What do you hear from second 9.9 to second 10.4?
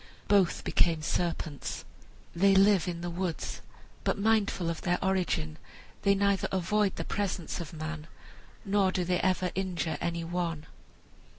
any